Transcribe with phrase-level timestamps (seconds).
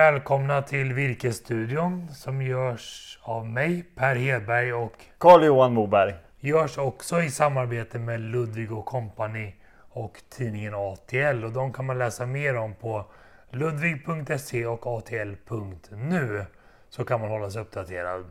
[0.00, 6.14] välkomna till Virkesstudion som görs av mig, Per Hedberg och Carl-Johan Moberg.
[6.38, 9.54] Görs också i samarbete med Ludvig och Company
[9.90, 13.04] och tidningen ATL och de kan man läsa mer om på
[13.50, 16.44] ludvig.se och atl.nu
[16.88, 18.24] så kan man hålla sig uppdaterad.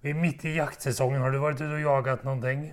[0.00, 1.20] Vi är mitt i jaktsäsongen.
[1.20, 2.72] Har du varit ute och jagat någonting?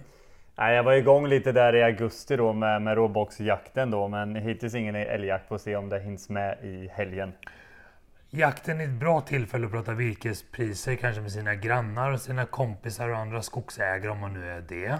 [0.55, 4.75] Nej, jag var igång lite där i augusti då med, med råboxjakten då, men hittills
[4.75, 5.47] ingen älgjakt.
[5.47, 7.33] Får se om det hinns med i helgen.
[8.31, 13.17] Jakten är ett bra tillfälle att prata virkespriser, kanske med sina grannar, sina kompisar och
[13.17, 14.99] andra skogsägare om man nu är det.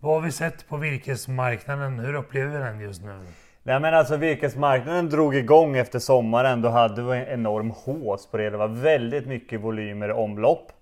[0.00, 1.98] Vad har vi sett på virkesmarknaden?
[1.98, 3.20] Hur upplever vi den just nu?
[3.62, 6.62] Nej men alltså virkesmarknaden drog igång efter sommaren.
[6.62, 8.50] Då hade vi en enorm hås på det.
[8.50, 10.72] Det var väldigt mycket volymer i omlopp.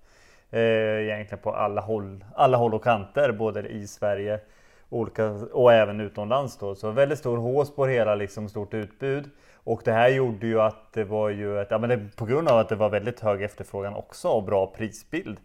[0.51, 4.39] Eh, egentligen på alla håll, alla håll och kanter, både i Sverige
[4.89, 6.57] olika, och även utomlands.
[6.57, 6.75] Då.
[6.75, 9.29] Så väldigt stor hås på det hela, liksom stort utbud.
[9.63, 12.47] Och det här gjorde ju att det var ju ett, ja, men det, på grund
[12.47, 15.37] av att det var väldigt hög efterfrågan också och bra prisbild.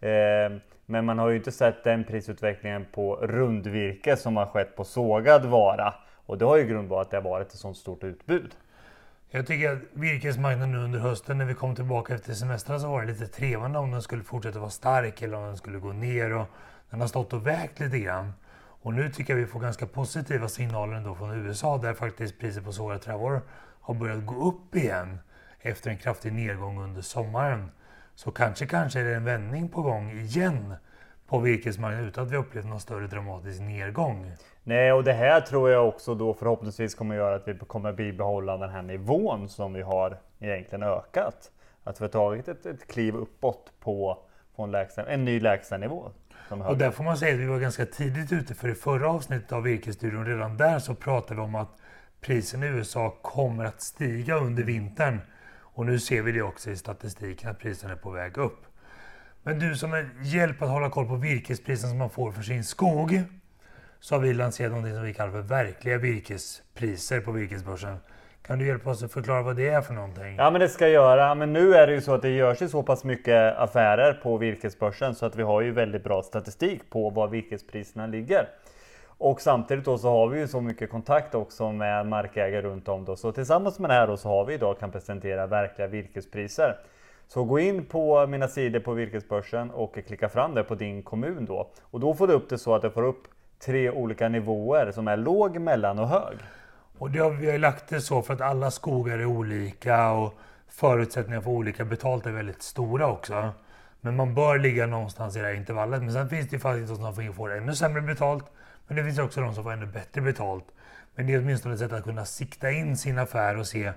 [0.00, 4.84] Eh, men man har ju inte sett den prisutvecklingen på rundvirke som har skett på
[4.84, 5.94] sågad vara.
[6.26, 8.54] Och det har ju grund på att det har varit ett sådant stort utbud.
[9.30, 13.02] Jag tycker att virkesmarknaden nu under hösten när vi kom tillbaka efter semestern så var
[13.02, 16.34] det lite trevande om den skulle fortsätta vara stark eller om den skulle gå ner.
[16.34, 16.46] Och
[16.90, 18.32] den har stått och vägt lite grann.
[18.84, 22.64] Och nu tycker jag vi får ganska positiva signaler ändå från USA där faktiskt priset
[22.64, 23.42] på sågade trävaror
[23.80, 25.18] har börjat gå upp igen
[25.60, 27.70] efter en kraftig nedgång under sommaren.
[28.14, 30.74] Så kanske, kanske är det en vändning på gång igen
[31.28, 34.32] på virkesmarknaden utan att vi upplevt någon större dramatisk nedgång.
[34.62, 38.56] Nej, och det här tror jag också då förhoppningsvis kommer göra att vi kommer bibehålla
[38.56, 41.50] den här nivån som vi har egentligen ökat.
[41.84, 44.18] Att vi har tagit ett, ett kliv uppåt på,
[44.56, 46.12] på en, lägsta, en ny lägstanivå.
[46.48, 49.52] Och där får man säga att vi var ganska tidigt ute för i förra avsnittet
[49.52, 51.76] av Virkesstudion, redan där så pratade vi om att
[52.20, 55.20] priserna i USA kommer att stiga under vintern.
[55.60, 58.64] Och nu ser vi det också i statistiken att priserna är på väg upp.
[59.42, 62.64] Men du som en hjälp att hålla koll på virkespriserna som man får för sin
[62.64, 63.22] skog
[64.00, 67.96] så har vi lanserat något som vi kallar för verkliga virkespriser på virkesbörsen.
[68.46, 70.36] Kan du hjälpa oss att förklara vad det är för någonting?
[70.36, 71.34] Ja men det ska jag göra.
[71.34, 74.36] Men nu är det ju så att det görs ju så pass mycket affärer på
[74.36, 78.48] virkesbörsen så att vi har ju väldigt bra statistik på var virkespriserna ligger.
[79.06, 83.04] Och samtidigt då så har vi ju så mycket kontakt också med markägare runt om
[83.04, 83.16] då.
[83.16, 86.76] Så tillsammans med det här då så har vi idag kan presentera verkliga virkespriser.
[87.28, 91.44] Så gå in på mina sidor på virkesbörsen och klicka fram det på din kommun
[91.44, 91.70] då.
[91.82, 93.22] Och då får du upp det så att du får upp
[93.58, 96.36] tre olika nivåer som är låg, mellan och hög.
[97.04, 100.34] Och det har, vi har lagt det så för att alla skogar är olika och
[100.68, 103.52] förutsättningarna för olika betalt är väldigt stora också.
[104.00, 106.02] Men man bör ligga någonstans i det här intervallet.
[106.02, 108.44] Men sen finns det ju faktiskt de som får ännu sämre betalt.
[108.86, 110.64] Men det finns också de som får ännu bättre betalt.
[111.14, 113.92] Men det är åtminstone ett sätt att kunna sikta in sin affär och se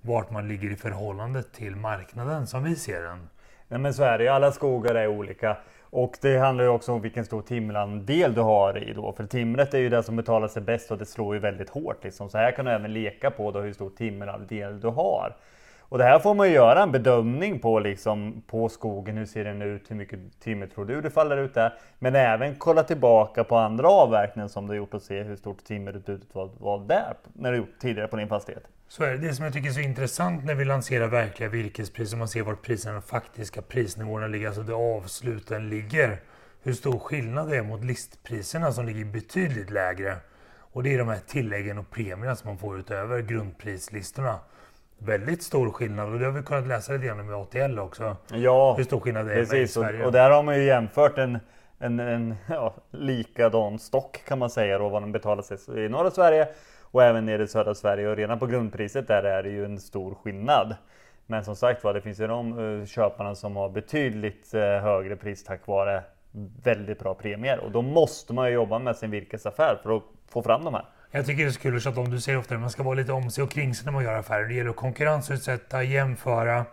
[0.00, 3.28] vart man ligger i förhållande till marknaden som vi ser den.
[3.68, 5.56] Nej men så är det alla skogar är olika.
[5.94, 9.12] Och det handlar ju också om vilken stor timmerandel du har i då.
[9.12, 12.04] För timret är ju det som betalar sig bäst och det slår ju väldigt hårt.
[12.04, 12.30] Liksom.
[12.30, 15.36] Så här kan du även leka på då hur stor timmerandel du har.
[15.80, 19.16] Och det här får man ju göra en bedömning på, liksom, på skogen.
[19.16, 19.90] Hur ser den ut?
[19.90, 21.74] Hur mycket timmer tror du det faller ut där?
[21.98, 25.64] Men även kolla tillbaka på andra avverkningar som du har gjort och se hur stort
[25.64, 28.64] timmerutbudet var, var där när du gjort tidigare på din fastighet.
[28.92, 29.18] Så är det.
[29.18, 32.54] det som jag tycker är så intressant när vi lanserar verkliga virkespriser, man ser var
[32.54, 36.20] priserna, de faktiska prisnivåerna ligger, alltså där avsluten ligger.
[36.62, 40.16] Hur stor skillnad det är mot listpriserna som ligger betydligt lägre.
[40.58, 44.38] Och det är de här tilläggen och premierna som man får utöver grundprislistorna
[44.98, 48.16] väldigt stor skillnad och det har vi kunnat läsa lite grann med ATL också.
[48.32, 49.70] Ja, hur stor skillnad det är precis.
[49.70, 50.06] i Sverige.
[50.06, 51.38] Och, där har man ju jämfört en,
[51.78, 56.10] en, en ja, likadan stock kan man säga då vad den betalar sig i norra
[56.10, 56.48] Sverige
[56.92, 59.80] och även nere i södra Sverige och redan på grundpriset där är det ju en
[59.80, 60.76] stor skillnad.
[61.26, 65.16] Men som sagt var, det finns ju de eh, köparna som har betydligt eh, högre
[65.16, 66.02] pris tack vare
[66.62, 70.42] väldigt bra premier och då måste man ju jobba med sin virkesaffär för att få
[70.42, 70.84] fram de här.
[71.10, 72.94] Jag tycker det är så kul att om du säger ofta att man ska vara
[72.94, 74.48] lite om sig och kring sig när man gör affärer.
[74.48, 76.64] Det gäller att konkurrensutsätta, jämföra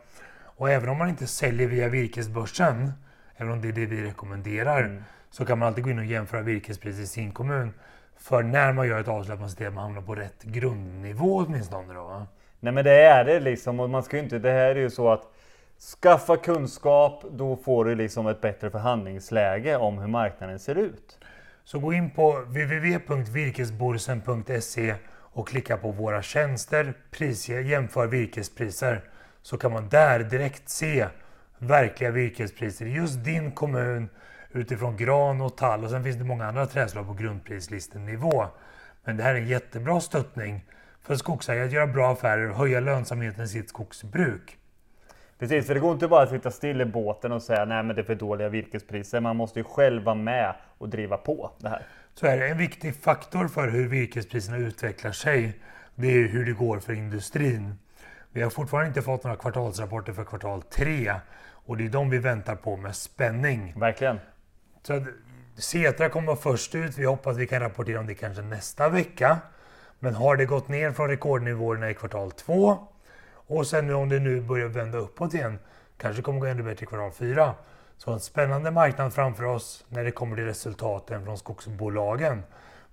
[0.59, 2.91] och även om man inte säljer via virkesbörsen,
[3.35, 5.03] även om det är det vi rekommenderar, mm.
[5.29, 7.73] så kan man alltid gå in och jämföra virkespris i sin kommun.
[8.19, 11.93] För när man gör ett avslut man ser att man hamnar på rätt grundnivå åtminstone.
[11.93, 12.25] Då,
[12.59, 15.09] Nej men det är det liksom och man ska inte, det här är ju så
[15.09, 15.27] att
[15.79, 21.17] Skaffa kunskap, då får du liksom ett bättre förhandlingsläge om hur marknaden ser ut.
[21.63, 29.01] Så gå in på www.virkesborsen.se och klicka på våra tjänster, priser, jämför virkespriser.
[29.41, 31.07] Så kan man där direkt se
[31.57, 34.09] verkliga virkespriser i just din kommun
[34.51, 38.45] utifrån gran och tall och sen finns det många andra träslag på grundprislistenivå.
[39.03, 40.65] Men det här är en jättebra stöttning
[41.01, 44.57] för skogsägare att göra bra affärer och höja lönsamheten i sitt skogsbruk.
[45.39, 47.95] Precis, för det går inte bara att sitta still i båten och säga nej men
[47.95, 49.19] det är för dåliga virkespriser.
[49.19, 51.85] Man måste ju själv vara med och driva på det här.
[52.13, 52.47] Så är det.
[52.47, 55.59] En viktig faktor för hur virkespriserna utvecklar sig,
[55.95, 57.75] det är hur det går för industrin.
[58.31, 62.17] Vi har fortfarande inte fått några kvartalsrapporter för kvartal 3 och det är de vi
[62.17, 63.73] väntar på med spänning.
[63.77, 64.19] Verkligen.
[64.89, 65.03] Så att
[65.55, 66.97] Setra kommer vara först ut.
[66.97, 69.37] Vi hoppas vi kan rapportera om det kanske nästa vecka.
[69.99, 72.77] Men har det gått ner från rekordnivåerna i kvartal två
[73.31, 75.59] och sen nu om det nu börjar vända uppåt igen,
[75.97, 77.53] kanske kommer gå ännu bättre i kvartal fyra.
[77.97, 82.43] Så en spännande marknad framför oss när det kommer till resultaten från skogsbolagen.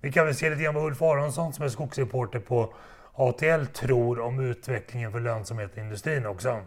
[0.01, 2.73] Vi kan väl se lite grann vad Ulf Aronsson som är skogsreporter på
[3.13, 6.61] ATL tror om utvecklingen för lönsamheten i industrin också.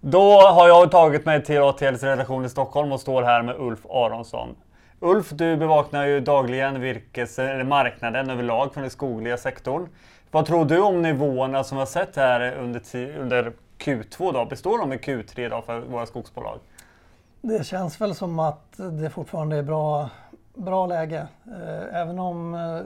[0.00, 3.86] Då har jag tagit mig till ATLs redaktion i Stockholm och står här med Ulf
[3.90, 4.56] Aronsson.
[5.00, 9.88] Ulf, du bevakar ju dagligen virkes, eller marknaden överlag från den skogliga sektorn.
[10.30, 12.82] Vad tror du om nivåerna som vi har sett här under,
[13.18, 14.32] under Q2?
[14.32, 14.44] Då?
[14.44, 16.58] Består de i Q3 då för våra skogsbolag?
[17.40, 20.10] Det känns väl som att det fortfarande är bra,
[20.54, 21.26] bra läge.
[21.46, 22.80] Eh, även om eh,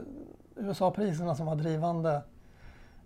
[0.55, 2.21] USA-priserna som var drivande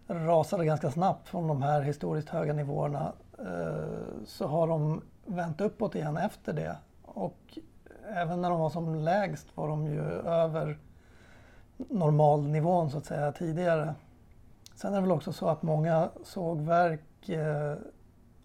[0.08, 3.12] rasade ganska snabbt från de här historiskt höga nivåerna
[3.46, 6.78] Eh, så har de vänt uppåt igen efter det.
[7.02, 7.58] Och
[8.14, 10.78] även när de var som lägst var de ju över
[11.78, 13.96] normalnivån så att säga tidigare.
[14.76, 17.76] Sen är det väl också så att många sågverk eh,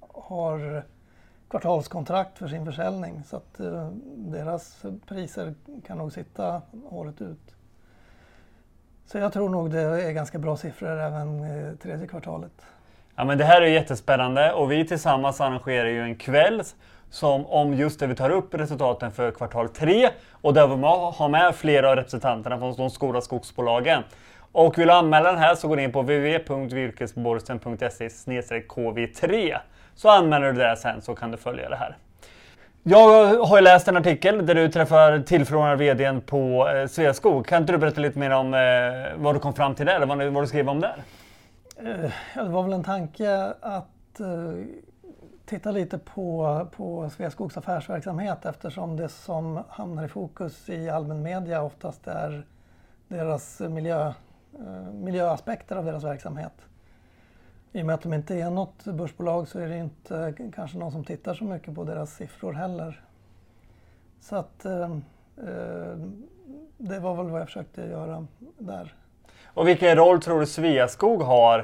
[0.01, 0.85] har
[1.49, 5.55] kvartalskontrakt för sin försäljning så att eh, deras priser
[5.87, 7.55] kan nog sitta året ut.
[9.07, 12.53] Så jag tror nog det är ganska bra siffror även eh, tredje kvartalet.
[13.21, 16.63] Ja, men det här är jättespännande och vi tillsammans arrangerar ju en kväll
[17.11, 20.75] som om just det vi tar upp resultaten för kvartal 3 och där vi
[21.17, 24.03] har med flera av representanterna från de stora skogsbolagen.
[24.53, 29.57] Och vill du anmäla den här så går du in på www.virkesborsten.se kv3
[29.95, 31.97] så anmäler du det sen så kan du följa det här.
[32.83, 37.47] Jag har ju läst en artikel där du träffar tillförordnade VDn på eh, Sveaskog.
[37.47, 38.61] Kan inte du berätta lite mer om eh,
[39.17, 40.95] vad du kom fram till där, vad du skrev om där?
[41.85, 44.65] Eh, ja, det var väl en tanke att eh,
[45.45, 51.63] titta lite på, på Sveaskogs affärsverksamhet eftersom det som hamnar i fokus i allmän media
[51.63, 52.47] oftast är
[53.09, 54.13] deras miljö,
[54.59, 56.53] eh, miljöaspekter av deras verksamhet.
[57.73, 60.93] I och med att de inte är något börsbolag så är det inte kanske någon
[60.93, 63.05] som tittar så mycket på deras siffror heller.
[64.21, 64.91] Så att eh,
[65.37, 65.97] eh
[66.79, 68.27] det var väl vad jag försökte göra
[68.59, 68.95] där.
[69.55, 71.59] Och vilken roll tror du Sveaskog har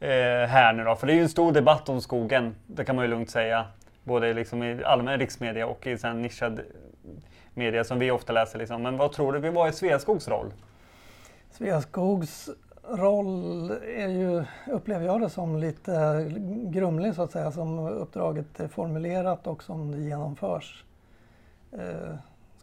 [0.00, 0.08] eh,
[0.48, 0.96] här nu då?
[0.96, 3.66] För det är ju en stor debatt om skogen, det kan man ju lugnt säga.
[4.04, 6.60] Både liksom i allmän riksmedia och i sen nischad
[7.54, 8.58] media som vi ofta läser.
[8.58, 8.82] Liksom.
[8.82, 10.52] Men vad tror du, vad är Sveaskogs roll?
[11.50, 12.50] Sveaskogs
[12.88, 16.26] roll är ju, upplever jag det som lite
[16.64, 20.84] grumlig så att säga, som uppdraget är formulerat och som det genomförs.
[21.72, 22.14] Eh,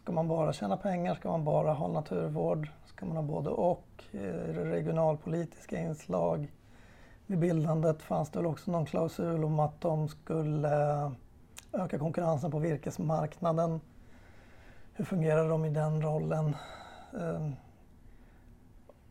[0.02, 1.14] ska man bara tjäna pengar?
[1.14, 2.68] Ska man bara ha naturvård?
[3.02, 4.04] Ska man ha både och?
[4.12, 6.52] Eh, regionalpolitiska inslag?
[7.26, 11.12] Vid bildandet fanns det väl också någon klausul om att de skulle eh,
[11.72, 13.80] öka konkurrensen på virkesmarknaden.
[14.92, 16.56] Hur fungerar de i den rollen?
[17.20, 17.52] Ehm,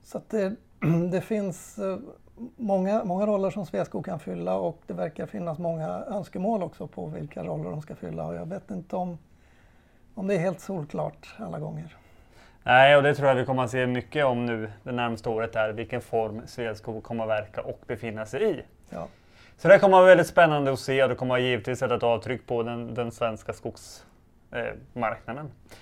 [0.04, 0.56] så så det,
[1.12, 1.98] det finns eh,
[2.58, 7.06] många, många roller som Sveaskog kan fylla och det verkar finnas många önskemål också på
[7.08, 9.18] vilka roller de ska fylla och jag vet inte om,
[10.16, 12.01] om det är helt solklart alla gånger.
[12.64, 15.56] Nej, och det tror jag vi kommer att se mycket om nu det närmaste året,
[15.56, 18.62] är vilken form Sveaskog kommer att verka och befinna sig i.
[18.90, 19.08] Ja.
[19.58, 22.04] Så det kommer att vara väldigt spännande att se och det kommer givetvis sätta ett
[22.04, 25.46] avtryck på den, den svenska skogsmarknaden.
[25.46, 25.76] Eh,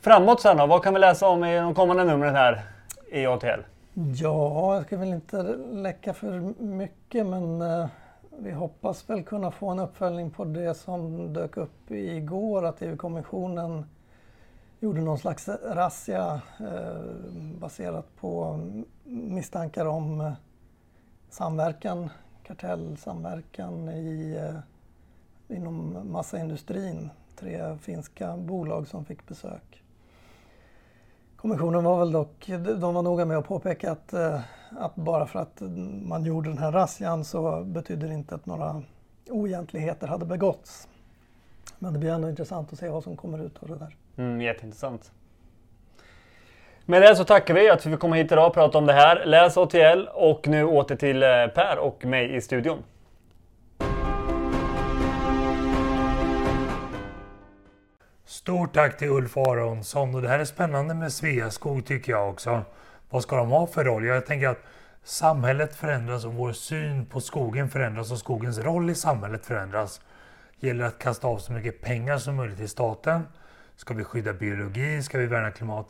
[0.00, 2.62] Framåt sen då, vad kan vi läsa om i de kommande numren här
[3.12, 3.60] i ATL?
[3.94, 7.86] Ja, jag ska väl inte läcka för mycket men eh,
[8.38, 13.86] vi hoppas väl kunna få en uppföljning på det som dök upp igår att EU-kommissionen
[14.84, 17.02] gjorde någon slags razzia eh,
[17.60, 18.60] baserat på
[19.04, 20.32] misstankar om eh,
[21.30, 22.10] samverkan,
[22.42, 27.10] kartellsamverkan i, eh, inom massaindustrin.
[27.36, 29.82] Tre finska bolag som fick besök.
[31.36, 32.46] Kommissionen var väl dock,
[32.80, 35.62] de var noga med att påpeka att, eh, att bara för att
[36.02, 38.82] man gjorde den här razzian så betyder det inte att några
[39.30, 40.88] oegentligheter hade begåtts.
[41.78, 43.96] Men det blir ändå intressant att se vad som kommer ut av det där.
[44.16, 45.12] Mm, jätteintressant.
[46.84, 48.92] Med det så tackar vi att vi fick komma hit idag och prata om det
[48.92, 49.24] här.
[49.24, 52.82] Läs ATL och nu åter till eh, Per och mig i studion.
[58.24, 62.62] Stort tack till Ulf Aronsson och det här är spännande med Sveaskog tycker jag också.
[63.10, 64.04] Vad ska de ha för roll?
[64.04, 64.62] Jag tänker att
[65.06, 70.00] Samhället förändras och vår syn på skogen förändras och skogens roll i samhället förändras.
[70.60, 73.26] Det Gäller att kasta av så mycket pengar som möjligt till staten.
[73.76, 75.02] Ska vi skydda biologi?
[75.02, 75.86] Ska vi värna klimat?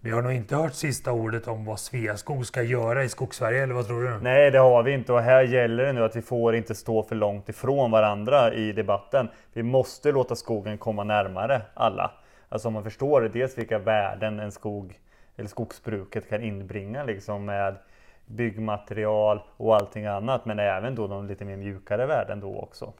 [0.00, 3.74] Vi har nog inte hört sista ordet om vad Sveaskog ska göra i Skogssverige, eller
[3.74, 4.18] vad tror du?
[4.20, 7.02] Nej, det har vi inte och här gäller det nu att vi får inte stå
[7.02, 9.28] för långt ifrån varandra i debatten.
[9.52, 12.10] Vi måste låta skogen komma närmare alla.
[12.48, 14.98] Alltså om man förstår dels vilka värden en skog
[15.36, 17.76] eller skogsbruket kan inbringa liksom med
[18.26, 22.92] byggmaterial och allting annat, men även då de lite mer mjukare värden då också.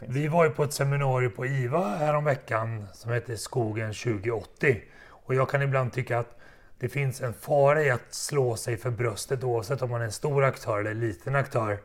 [0.00, 5.50] Vi var ju på ett seminarium på IVA häromveckan som heter Skogen 2080 och jag
[5.50, 6.38] kan ibland tycka att
[6.78, 10.12] det finns en fara i att slå sig för bröstet oavsett om man är en
[10.12, 11.78] stor aktör eller en liten aktör.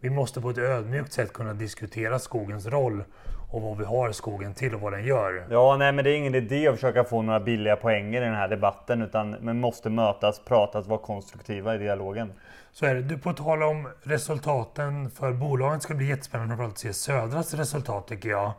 [0.00, 3.04] Vi måste på ett ödmjukt sätt kunna diskutera skogens roll
[3.52, 5.46] och vad vi har skogen till och vad den gör.
[5.50, 8.34] Ja, nej, men det är ingen idé att försöka få några billiga poänger i den
[8.34, 12.32] här debatten utan man måste mötas, pratas, vara konstruktiva i dialogen.
[12.72, 13.02] Så är det.
[13.02, 18.08] Du, på tal om resultaten för bolagen ska bli jättespännande framförallt att se Södras resultat
[18.08, 18.52] tycker jag.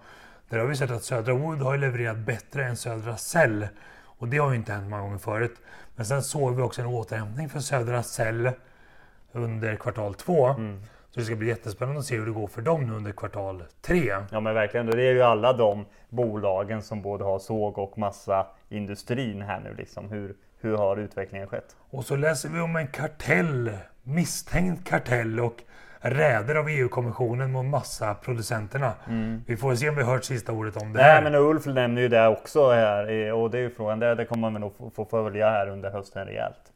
[0.50, 3.68] Där har vi sett att Södra Wood har levererat bättre än Södra Cell.
[4.04, 5.56] Och det har ju inte hänt många gånger förut.
[5.96, 8.52] Men sen såg vi också en återhämtning för Södra Cell
[9.32, 10.48] under kvartal två.
[10.48, 10.82] Mm.
[11.14, 13.64] Så det ska bli jättespännande att se hur det går för dem nu under kvartal
[13.82, 14.14] tre.
[14.32, 19.42] Ja men verkligen, det är ju alla de bolagen som både har såg och massaindustrin
[19.42, 20.10] här nu liksom.
[20.10, 21.76] Hur, hur har utvecklingen skett?
[21.90, 23.72] Och så läser vi om en kartell,
[24.04, 25.64] misstänkt kartell och
[26.00, 28.94] räder av EU-kommissionen mot massaproducenterna.
[29.08, 29.44] Mm.
[29.48, 31.22] Vi får se om vi hört sista ordet om det Nej, här.
[31.22, 34.50] men Ulf nämner ju det också här och det är ju frågan, det, det kommer
[34.50, 36.73] man nog få följa här under hösten rejält.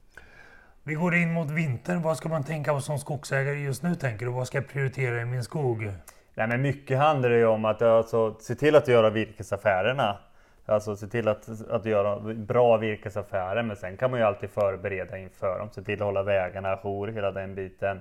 [0.87, 2.01] Vi går in mot vintern.
[2.01, 4.31] Vad ska man tänka på som skogsägare just nu tänker du?
[4.31, 5.91] Vad ska jag prioritera i min skog?
[6.33, 10.17] Nej, men mycket handlar det ju om att alltså, se till att göra virkesaffärerna.
[10.65, 13.63] Alltså se till att, att göra bra virkesaffärer.
[13.63, 15.69] Men sen kan man ju alltid förbereda inför dem.
[15.71, 17.99] Se till att hålla vägarna ajour, hela den biten.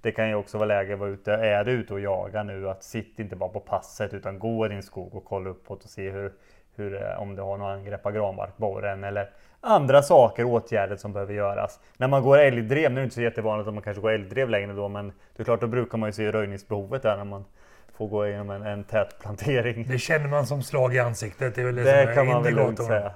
[0.00, 1.32] Det kan ju också vara läge att vara ute.
[1.32, 4.68] Är du ute och jagar nu, att sitt inte bara på passet utan gå i
[4.68, 6.32] din skog och kolla uppåt och se hur,
[6.78, 9.30] hur, eh, om du har några angrepp av granbarkborren eller
[9.60, 11.80] andra saker, åtgärder som behöver göras.
[11.96, 14.50] När man går älgdrev, nu är det inte så jättevanligt att man kanske går älgdrev
[14.50, 17.44] längre då, men det är klart då brukar man ju se röjningsbehovet där när man
[17.96, 19.86] får gå igenom en, en tät plantering.
[19.88, 21.54] Det känner man som slag i ansiktet.
[21.54, 23.12] Det, är väl det, det kan man väl lugnt säga.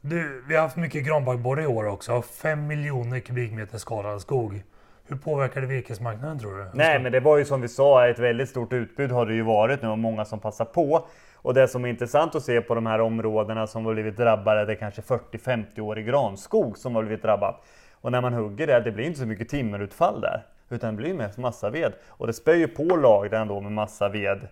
[0.00, 2.22] Du, vi har haft mycket granbarkborre i år också.
[2.22, 4.62] 5 miljoner kubikmeter skadad skog.
[5.08, 6.66] Hur påverkar det virkesmarknaden tror du?
[6.74, 9.42] Nej, men det var ju som vi sa, ett väldigt stort utbud har det ju
[9.42, 11.06] varit nu och många som passar på.
[11.42, 14.64] Och det som är intressant att se på de här områdena som har blivit drabbade,
[14.64, 17.64] det är kanske 40-50-årig granskog som har blivit drabbat.
[18.00, 21.14] Och när man hugger det, det blir inte så mycket timmerutfall där, utan det blir
[21.14, 21.92] mest massaved.
[22.08, 24.48] Och det spär ju på lagren då med massaved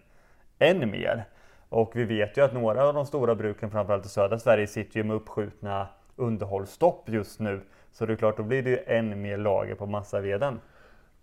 [0.59, 1.25] än mer.
[1.69, 4.97] Och vi vet ju att några av de stora bruken, framförallt i södra Sverige, sitter
[4.97, 7.61] ju med uppskjutna underhållsstopp just nu.
[7.93, 10.61] Så det är klart, då blir det ju än mer lager på massaveden.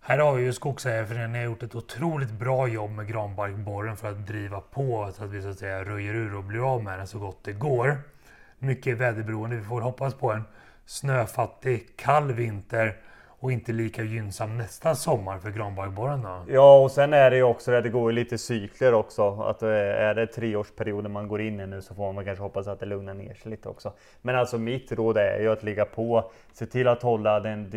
[0.07, 5.09] Här har ju Skogsägareföreningen gjort ett otroligt bra jobb med granbarkborren för att driva på
[5.13, 7.43] så att vi så att säga röjer ur och blir av med den så gott
[7.43, 7.97] det går.
[8.59, 9.55] Mycket väderberoende.
[9.55, 10.43] Vi får hoppas på en
[10.85, 12.97] snöfattig, kall vinter
[13.27, 16.43] och inte lika gynnsam nästa sommar för granbarkborren då?
[16.47, 19.41] Ja, och sen är det ju också det, det går ju lite cykler också.
[19.41, 22.67] Att eh, är det treårsperioden man går in i nu så får man kanske hoppas
[22.67, 23.93] att det lugnar ner sig lite också.
[24.21, 27.69] Men alltså mitt råd är ju att ligga på, se till att hålla den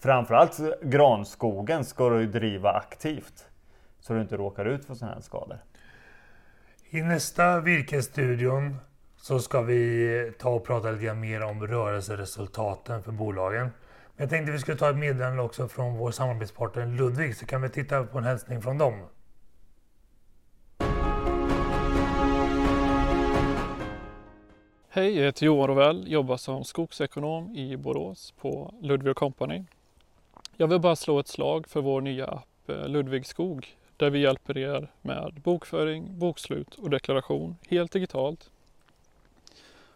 [0.00, 3.48] Framförallt granskogen ska du driva aktivt.
[4.00, 5.58] Så du inte råkar ut för sådana här skador.
[6.90, 8.76] I nästa virkesstudion
[9.16, 13.70] så ska vi ta och prata lite mer om rörelseresultaten för bolagen.
[14.16, 17.68] Jag tänkte vi skulle ta ett meddelande också från vår samarbetspartner Ludvig så kan vi
[17.68, 19.02] titta på en hälsning från dem.
[24.88, 29.64] Hej, jag heter Johan Rovell, jobbar som skogsekonom i Borås på Ludvig Company.
[30.60, 34.18] Jag vill bara slå ett slag för vår nya app eh, Ludvig Skog där vi
[34.18, 38.50] hjälper er med bokföring, bokslut och deklaration helt digitalt.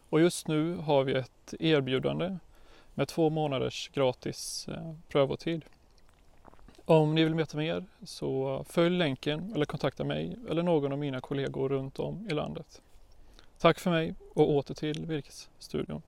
[0.08, 2.36] Och just nu har vi ett erbjudande
[2.94, 5.64] med två månaders gratis eh, prövotid.
[6.84, 11.20] Om ni vill veta mer så följ länken eller kontakta mig eller någon av mina
[11.20, 12.82] kollegor runt om i landet.
[13.58, 16.02] Tack för mig och åter till Virkesstudion.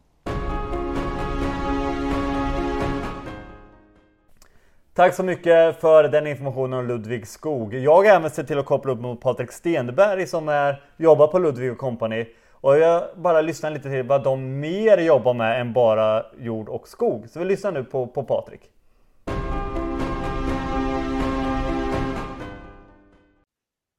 [4.96, 7.74] Tack så mycket för den informationen om Ludvig Skog.
[7.74, 11.38] Jag har även sett till att koppla upp mot Patrik Stenberg som är, jobbar på
[11.38, 12.26] Ludvig Company.
[12.50, 16.88] Och jag bara lyssnar lite till vad de mer jobbar med än bara jord och
[16.88, 17.28] skog.
[17.28, 18.60] Så vi lyssnar nu på, på Patrik.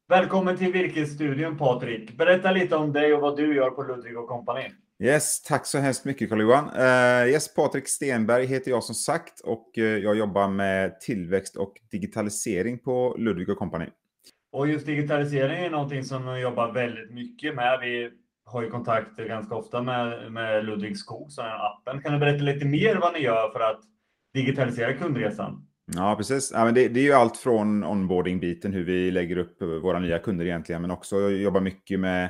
[0.10, 2.18] Välkommen till Virkesstudion Patrik.
[2.18, 4.70] Berätta lite om dig och vad du gör på Ludvig Company.
[5.04, 6.70] Yes, tack så hemskt mycket Carl-Johan.
[6.70, 11.74] Uh, yes, Patrik Stenberg heter jag som sagt och uh, jag jobbar med tillväxt och
[11.92, 13.86] digitalisering på Ludvig Company.
[14.52, 17.80] Och just digitalisering är någonting som vi jobbar väldigt mycket med.
[17.82, 18.10] Vi
[18.46, 22.02] har ju kontakter ganska ofta med, med Ludvig Skog, så appen.
[22.02, 23.82] Kan du berätta lite mer vad ni gör för att
[24.34, 25.68] digitalisera kundresan?
[25.96, 26.52] Ja, precis.
[26.54, 30.20] Ja, men det, det är ju allt från onboarding-biten, hur vi lägger upp våra nya
[30.20, 32.30] kunder egentligen, men också jobbar mycket med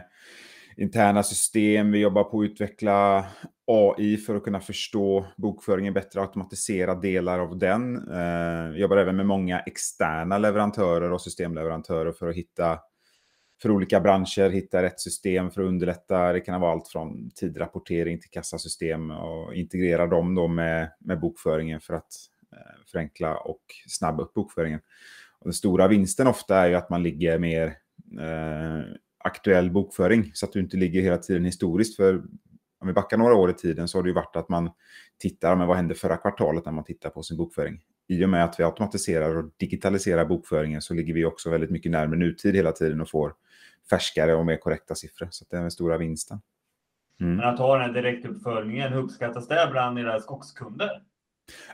[0.77, 1.91] interna system.
[1.91, 3.25] Vi jobbar på att utveckla
[3.67, 8.12] AI för att kunna förstå bokföringen bättre, automatisera delar av den.
[8.12, 12.79] Eh, jobbar även med många externa leverantörer och systemleverantörer för att hitta
[13.62, 16.34] för olika branscher, hitta rätt system för att underlätta.
[16.34, 21.82] Det kan vara allt från tidrapportering till kassasystem och integrera dem då med, med bokföringen
[21.82, 22.13] för att
[22.51, 24.79] eh, förenkla och snabba upp bokföringen.
[25.39, 27.65] Och den stora vinsten ofta är ju att man ligger mer
[28.20, 31.96] eh, aktuell bokföring så att du inte ligger hela tiden historiskt.
[31.96, 32.15] För
[32.79, 34.70] om vi backar några år i tiden så har det ju varit att man
[35.20, 37.79] tittar, men vad hände förra kvartalet när man tittar på sin bokföring?
[38.08, 41.91] I och med att vi automatiserar och digitaliserar bokföringen så ligger vi också väldigt mycket
[41.91, 43.34] närmare nutid hela tiden och får
[43.89, 45.27] färskare och mer korrekta siffror.
[45.32, 46.41] Så det är den stora vinsten.
[47.22, 47.36] Mm.
[47.36, 51.03] Men att ha den direktuppföljningen, uppskattas det bland era skogskunder?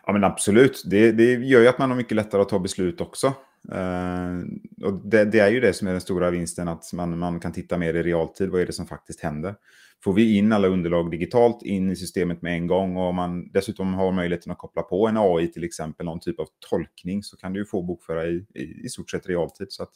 [0.05, 3.01] Ja men absolut, det, det gör ju att man har mycket lättare att ta beslut
[3.01, 3.33] också.
[3.69, 4.43] Uh,
[4.85, 7.51] och det, det, är ju det som är den stora vinsten, att man, man kan
[7.51, 8.49] titta mer i realtid.
[8.49, 9.55] Vad är det som faktiskt händer?
[10.03, 13.93] Får vi in alla underlag digitalt in i systemet med en gång och man dessutom
[13.93, 17.53] har möjligheten att koppla på en AI, till exempel någon typ av tolkning, så kan
[17.53, 19.67] du få bokföra i, i, i stort sett realtid.
[19.69, 19.91] Så att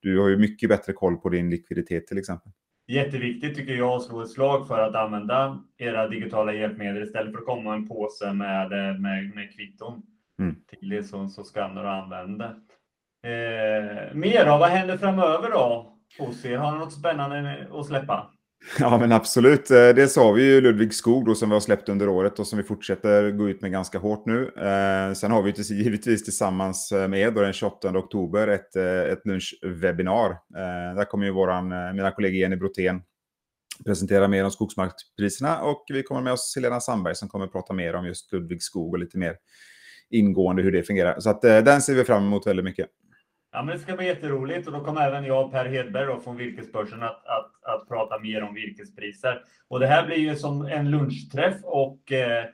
[0.00, 2.52] du har ju mycket bättre koll på din likviditet till exempel.
[2.86, 7.38] Jätteviktigt tycker jag att slå ett slag för att använda era digitala hjälpmedel istället för
[7.38, 8.70] att komma en påse med,
[9.00, 10.02] med, med kvitton
[10.38, 10.56] mm.
[10.66, 12.56] till det som så skannar och använder.
[13.24, 14.58] Eh, mer då?
[14.58, 16.56] Vad händer framöver då hos er?
[16.56, 18.30] Har ni något spännande att släppa?
[18.78, 19.70] Ja men absolut.
[19.70, 22.38] Eh, det Dels har vi ju Ludvig Skog då, som vi har släppt under året
[22.38, 24.42] och som vi fortsätter gå ut med ganska hårt nu.
[24.42, 30.30] Eh, sen har vi givetvis tillsammans med då, den 28 oktober ett, eh, ett lunchwebinar.
[30.30, 33.02] Eh, där kommer ju våran, eh, mina kollegor Jenny Brotén
[33.86, 37.94] presentera mer om skogsmarkspriserna och vi kommer med oss Helena Sandberg som kommer prata mer
[37.94, 39.36] om just Ludvig Skog och lite mer
[40.10, 41.20] ingående hur det fungerar.
[41.20, 42.86] Så att, den ser vi fram emot väldigt mycket.
[43.52, 46.20] Ja, men det ska bli jätteroligt och då kommer även jag och Per Hedberg då
[46.20, 49.42] från Virkesbörsen att, att, att prata mer om virkespriser.
[49.68, 52.44] Och det här blir ju som en lunchträff och eh,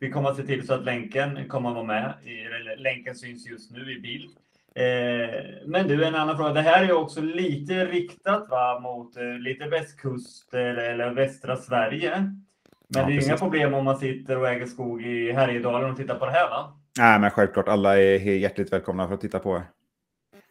[0.00, 2.14] vi kommer att se till så att länken kommer att vara med.
[2.24, 4.30] I, länken syns just nu i bild.
[4.74, 6.52] Eh, men du, en annan fråga.
[6.52, 11.56] Det här är ju också lite riktat va, mot eh, lite västkust eller, eller västra
[11.56, 12.10] Sverige.
[12.20, 12.44] Men
[12.88, 13.28] ja, det är precis.
[13.28, 16.50] inga problem om man sitter och äger skog i Härjedalen och tittar på det här
[16.50, 16.78] va?
[16.98, 17.68] Nej, men självklart.
[17.68, 19.62] Alla är hjärtligt välkomna för att titta på det.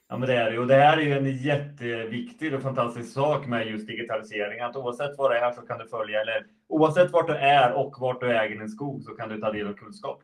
[0.09, 0.59] Ja, men det är det.
[0.59, 4.59] Och det här är ju en jätteviktig och fantastisk sak med just digitalisering.
[4.59, 7.95] Att oavsett vad det är så kan du följa, eller oavsett vart du är och
[7.99, 10.21] vart du äger din skog så kan du ta del av kunskap.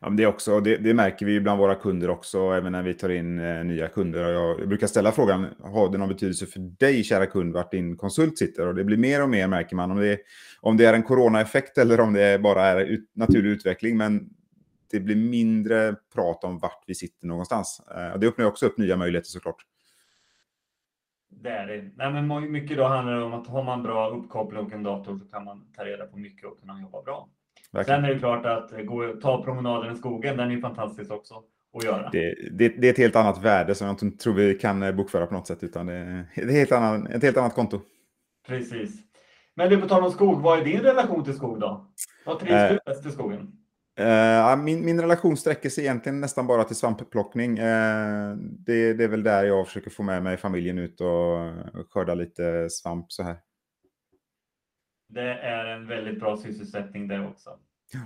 [0.00, 2.94] Ja, men det, också, det, det märker vi bland våra kunder också, även när vi
[2.94, 4.32] tar in eh, nya kunder.
[4.32, 7.96] Jag, jag, brukar ställa frågan, har det någon betydelse för dig, kära kund, vart din
[7.96, 8.66] konsult sitter?
[8.66, 10.18] Och det blir mer och mer, märker man, om det,
[10.60, 13.96] om det är en coronaeffekt eller om det bara är ut, naturlig utveckling.
[13.96, 14.30] Men
[14.90, 17.80] det blir mindre prat om vart vi sitter någonstans.
[17.90, 19.64] Eh, det öppnar också upp nya möjligheter såklart.
[21.28, 21.90] Det är det.
[21.96, 25.18] Nej, men mycket då handlar det om att har man bra uppkoppling och en dator
[25.18, 27.28] så kan man ta reda på mycket och kunna jobba bra.
[27.72, 28.02] Verkligen.
[28.02, 31.42] Sen är det klart att gå, ta promenaden i skogen, den är fantastisk också
[31.74, 32.10] att göra.
[32.12, 34.92] Det, det, det, är ett helt annat värde som jag inte tror vi kan eh,
[34.92, 37.80] bokföra på något sätt, utan det är ett helt annat, ett helt annat konto.
[38.46, 39.02] Precis.
[39.54, 41.92] Men du, på tal om skog, vad är din relation till skog då?
[42.26, 43.52] Vad trivs äh, du bäst i skogen?
[44.00, 47.58] Uh, min, min relation sträcker sig egentligen nästan bara till svampplockning.
[47.58, 51.38] Uh, det, det, är väl där jag försöker få med mig familjen ut och
[51.90, 53.36] skörda lite svamp så här.
[55.08, 57.50] Det är en väldigt bra sysselsättning det också.
[57.92, 58.00] Ja.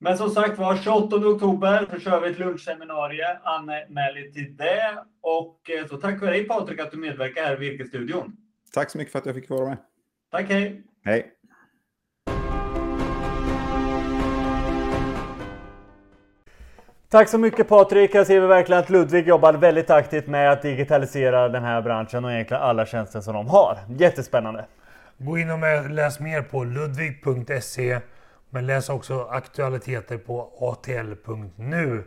[0.00, 3.36] Men som sagt var, 28 oktober så kör vi ett lunchseminarium.
[3.42, 5.04] Anmäl dig till det.
[5.20, 8.36] Och eh, så tack för dig Patrik att du medverkar här i Virkesstudion.
[8.72, 9.78] Tack så mycket för att jag fick vara med.
[10.30, 10.82] Tack, hej.
[11.04, 11.32] Hej.
[17.10, 18.14] Tack så mycket Patrik.
[18.14, 22.24] Här ser vi verkligen att Ludvig jobbar väldigt aktivt med att digitalisera den här branschen
[22.24, 23.78] och egentligen alla tjänster som de har.
[23.98, 24.64] Jättespännande.
[25.18, 28.00] Gå in och läs mer på ludvig.se
[28.50, 32.04] men läs också aktualiteter på atl.nu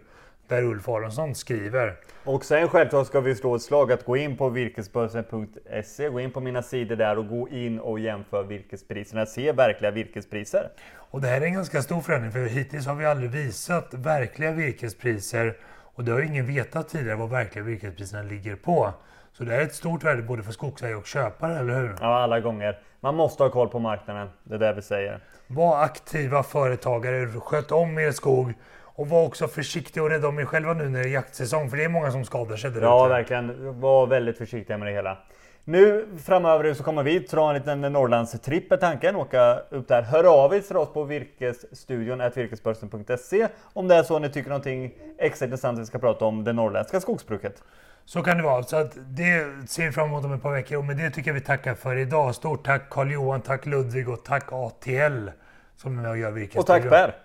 [0.52, 1.96] där Ulf Aronsson skriver.
[2.24, 6.32] Och sen självklart ska vi slå ett slag att gå in på virkesbörsen.se, gå in
[6.32, 10.70] på mina sidor där och gå in och jämför virkespriserna, se verkliga virkespriser.
[10.96, 14.52] Och det här är en ganska stor förändring för hittills har vi aldrig visat verkliga
[14.52, 15.58] virkespriser
[15.96, 18.94] och det har ingen vetat tidigare vad verkliga virkespriserna ligger på.
[19.34, 21.96] Så det är ett stort värde både för skogsägare och köpare, eller hur?
[22.02, 22.80] Ja, alla gånger.
[23.00, 24.30] Man måste ha koll på marknaden.
[24.44, 25.20] Det är det vi säger.
[25.48, 28.54] Var aktiva företagare, sköt om er skog
[28.96, 31.70] och var också försiktiga och rädda om er själva nu när det är jaktsäsong.
[31.70, 33.80] För det är många som skadar sig där Ja, verkligen.
[33.80, 35.18] Var väldigt försiktiga med det hela.
[35.64, 39.16] Nu framöver så kommer vi dra en liten Norrlandstripp är tanken.
[39.16, 40.02] Åka upp där.
[40.02, 44.94] Hör av er till oss på virkesstudion virkesbörsen.se om det är så ni tycker någonting
[45.18, 47.64] extra intressant vi ska prata om det norrländska skogsbruket.
[48.06, 48.64] Så kan det vara.
[48.64, 50.78] Så att det ser vi fram emot om ett par veckor.
[50.78, 52.36] Och med det tycker jag vi tackar för idag.
[52.36, 55.30] Stort tack Carl-Johan, tack Ludvig och tack ATL
[55.76, 56.82] som är med och gör Och Virkesstudion.
[56.82, 57.16] tack Per!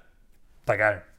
[0.65, 1.16] Tackar.